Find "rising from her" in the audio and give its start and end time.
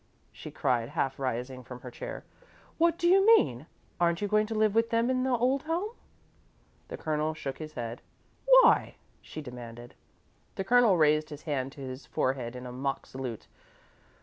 1.19-1.91